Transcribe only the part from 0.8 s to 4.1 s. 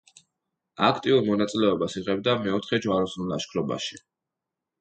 აქტიურ მონაწილეობას იღებდა მეოთხე ჯვაროსნულ ლაშქრობაში.